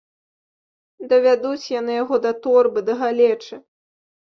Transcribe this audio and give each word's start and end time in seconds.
Давядуць 1.11 1.67
яны 1.79 1.91
яго 2.03 2.15
да 2.25 2.31
торбы, 2.47 2.79
да 2.91 2.99
галечы. 3.05 3.55